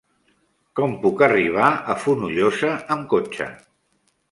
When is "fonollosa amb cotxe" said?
2.05-3.53